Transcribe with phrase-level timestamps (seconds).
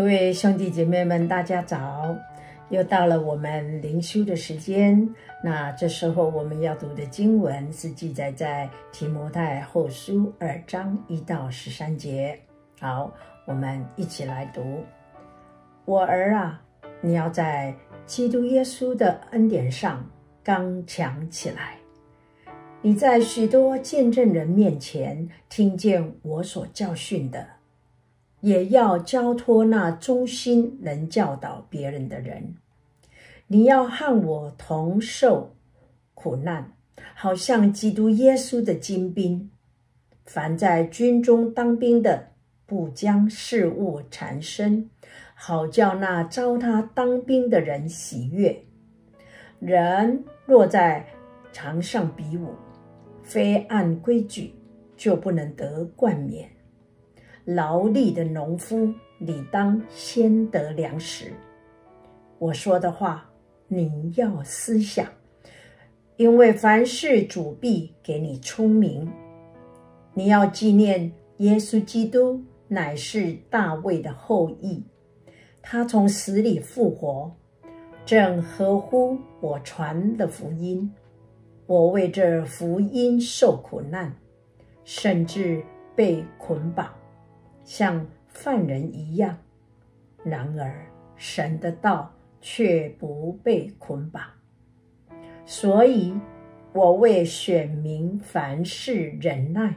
[0.00, 2.16] 各位兄弟姐妹们，大家早！
[2.70, 5.06] 又到了我们灵修的时间。
[5.44, 12.40] 那这时候我们要读的经文是记载在提摩太后书二章一到十三节。
[12.80, 13.12] 好，
[13.44, 14.82] 我们一起来读。
[15.84, 16.62] 我儿啊，
[17.02, 17.74] 你要在
[18.06, 20.02] 基督耶稣的恩典上
[20.42, 21.76] 刚强起来。
[22.80, 27.46] 你在许多见证人面前听见我所教训的。
[28.40, 32.54] 也要交托那忠心能教导别人的人。
[33.46, 35.56] 你要和我同受
[36.14, 36.72] 苦难，
[37.14, 39.50] 好像基督耶稣的精兵。
[40.24, 42.28] 凡在军中当兵的，
[42.64, 44.88] 不将事物缠身，
[45.34, 48.64] 好叫那招他当兵的人喜悦。
[49.58, 51.04] 人若在
[51.52, 52.54] 场上比武，
[53.24, 54.54] 非按规矩，
[54.96, 56.48] 就不能得冠冕。
[57.44, 61.32] 劳力的农夫理当先得粮食。
[62.38, 63.28] 我说的话，
[63.68, 65.06] 你要思想，
[66.16, 69.10] 因为凡事主必给你聪明。
[70.14, 74.82] 你要纪念耶稣基督乃是大卫的后裔，
[75.62, 77.30] 他从死里复活，
[78.04, 80.90] 正合乎我传的福音。
[81.66, 84.12] 我为这福音受苦难，
[84.82, 85.62] 甚至
[85.94, 86.92] 被捆绑。
[87.70, 89.38] 像犯人一样，
[90.24, 94.24] 然而神的道却不被捆绑，
[95.46, 96.12] 所以
[96.72, 99.76] 我为选民凡事忍耐，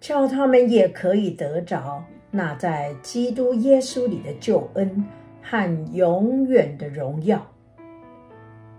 [0.00, 5.04] 叫他们也可以得着那在基督耶稣里的救恩
[5.42, 7.46] 和永远的荣耀。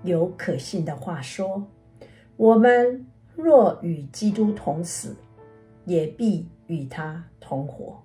[0.01, 1.67] 有可信的话说：
[2.35, 5.15] 我们若与基督同死，
[5.85, 8.02] 也必与他同活。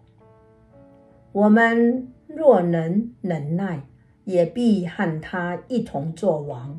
[1.39, 3.81] 我们若能忍耐，
[4.25, 6.77] 也必和他一同作王。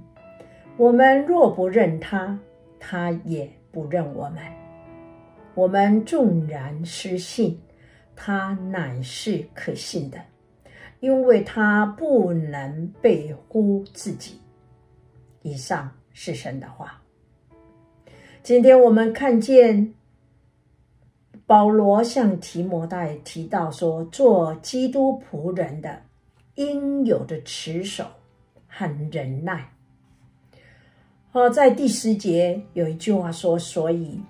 [0.76, 2.38] 我们若不认他，
[2.78, 4.44] 他也不认我们。
[5.56, 7.58] 我们纵然失信，
[8.18, 10.20] 他乃是可信的，
[11.00, 14.42] 因为他不能背乎自己。
[15.42, 17.02] 以上是神的话。
[18.44, 19.94] 今天我们看见。
[21.50, 26.00] 保罗向提摩太提到说：“做基督仆人的
[26.54, 28.06] 应有的持守
[28.68, 29.68] 和忍耐。”
[31.34, 34.22] 好，在第十节有一句话说：“所以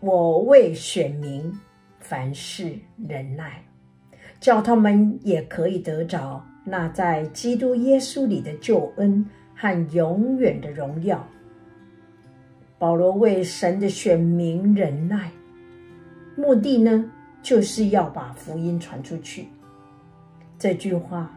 [0.00, 1.50] 我为选民
[2.00, 2.78] 凡事
[3.08, 3.64] 忍耐，
[4.38, 9.24] 叫他们也可以得着那在基督耶稣里的救恩
[9.56, 11.26] 和永远的荣耀。”
[12.78, 15.30] 保罗为神的选民忍耐。
[16.38, 17.04] 目的呢，
[17.42, 19.48] 就是要把福音传出去。
[20.56, 21.28] 这句话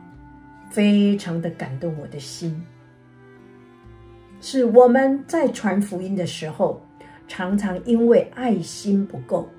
[0.70, 2.64] 非常的感动我的心。
[4.42, 6.80] 是我们在传福音的时候，
[7.28, 9.50] 常常因为爱心不够，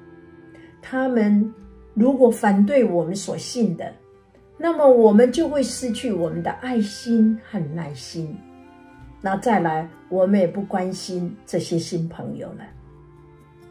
[0.81, 1.53] 他们
[1.93, 3.93] 如果反对我们所信的，
[4.57, 8.33] 那么我们就会失去我们的爱心和耐心。
[9.21, 12.65] 那再来，我们也不关心这些新朋友了。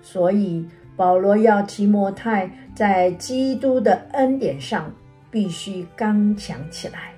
[0.01, 0.67] 所以。
[1.01, 4.93] 保罗要提摩太在基督的恩典上
[5.31, 7.11] 必须刚强起来，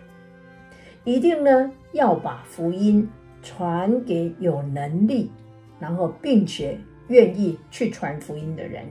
[1.03, 3.05] 一定呢要把福音
[3.41, 5.29] 传给有能力，
[5.81, 6.79] 然后并且
[7.09, 8.85] 愿意去传福音的人。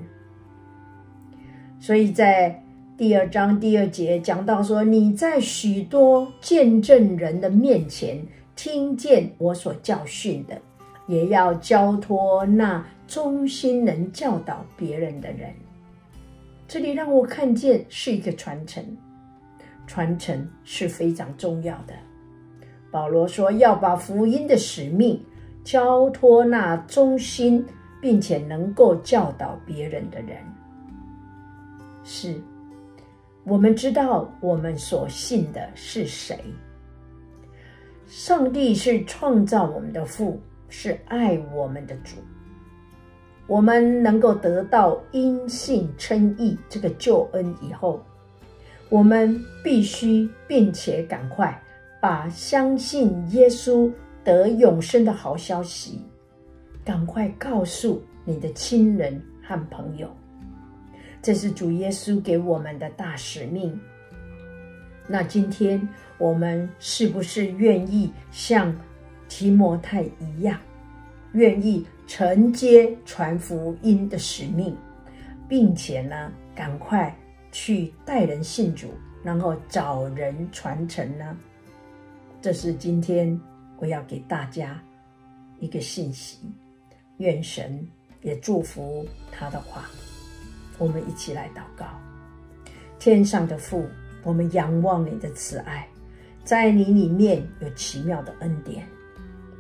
[1.80, 2.62] 所以在
[2.94, 8.22] 第二章第二节讲到说：“你在许多见证人的面前
[8.54, 10.60] 听见我所教训的，
[11.06, 15.52] 也要交托那。”忠心能教导别人的人，
[16.66, 18.82] 这里让我看见是一个传承，
[19.86, 21.92] 传承是非常重要的。
[22.90, 25.22] 保罗说要把福音的使命
[25.62, 27.62] 交托那忠心
[28.00, 30.38] 并且能够教导别人的人。
[32.04, 32.40] 是，
[33.44, 36.38] 我们知道我们所信的是谁。
[38.06, 42.16] 上帝是创造我们的父，是爱我们的主。
[43.46, 48.02] 我们能够得到因信称义这个救恩以后，
[48.88, 51.60] 我们必须并且赶快
[52.00, 53.92] 把相信耶稣
[54.24, 56.00] 得永生的好消息，
[56.84, 60.08] 赶快告诉你的亲人和朋友。
[61.20, 63.78] 这是主耶稣给我们的大使命。
[65.06, 65.86] 那今天
[66.16, 68.74] 我们是不是愿意像
[69.28, 70.58] 提摩太一样，
[71.32, 71.84] 愿意？
[72.06, 74.76] 承接传福音的使命，
[75.48, 77.14] 并且呢，赶快
[77.50, 78.88] 去带人信主，
[79.22, 81.36] 然后找人传承呢？
[82.40, 83.40] 这是今天
[83.78, 84.82] 我要给大家
[85.60, 86.38] 一个信息，
[87.18, 87.86] 愿神
[88.20, 89.88] 也祝福他的话。
[90.78, 91.86] 我们一起来祷告：
[92.98, 93.86] 天上的父，
[94.24, 95.86] 我们仰望你的慈爱，
[96.42, 98.84] 在你里面有奇妙的恩典。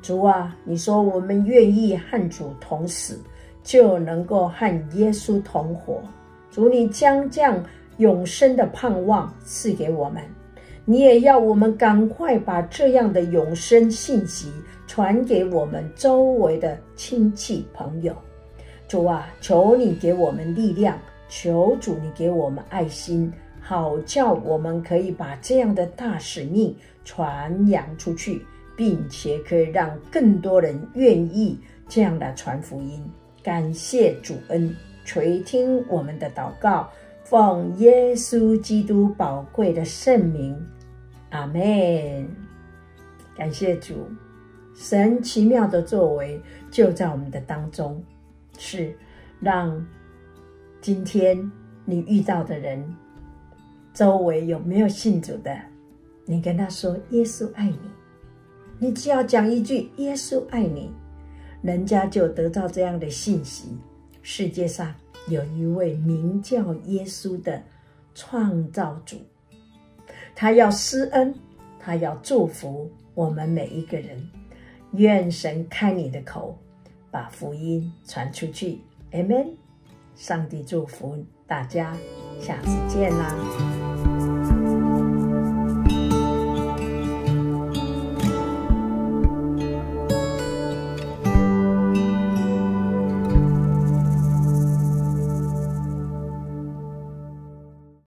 [0.02, 3.20] 主啊，你说我们愿意和主同死，
[3.62, 6.02] 就能够和耶稣同活。
[6.50, 7.64] 主，你将这样
[7.98, 10.20] 永生的盼望赐给我们，
[10.84, 14.50] 你也要我们赶快把这样的永生信息
[14.88, 18.12] 传给我们周围的亲戚朋友。
[18.88, 20.98] 主啊，求你给我们力量，
[21.28, 28.44] 求主你给我们爱心，好叫我们可以把这样的大使命传扬出去。
[28.76, 31.58] 并且可以让更多人愿意
[31.88, 33.04] 这样来传福音。
[33.42, 34.74] 感谢主恩
[35.04, 36.88] 垂听我们的祷告，
[37.24, 40.56] 奉耶稣基督宝贵的圣名，
[41.30, 42.28] 阿门。
[43.34, 44.06] 感谢主，
[44.74, 46.40] 神奇妙的作为
[46.70, 48.02] 就在我们的当中，
[48.58, 48.94] 是
[49.40, 49.84] 让
[50.80, 51.50] 今天
[51.84, 52.94] 你遇到的人，
[53.92, 55.58] 周围有没有信主的，
[56.26, 57.91] 你跟他说耶稣爱你。
[58.82, 60.90] 你只要讲一句“耶稣爱你”，
[61.62, 63.68] 人家就得到这样的信息。
[64.22, 64.92] 世界上
[65.28, 67.62] 有一位名叫耶稣的
[68.12, 69.18] 创造主，
[70.34, 71.32] 他要施恩，
[71.78, 74.28] 他要祝福我们每一个人。
[74.94, 76.58] 愿神开你的口，
[77.08, 78.80] 把福音传出去。
[79.12, 79.50] Amen。
[80.16, 81.96] 上帝祝福大家，
[82.40, 83.91] 下次见啦。